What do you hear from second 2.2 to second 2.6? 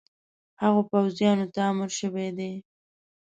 دی.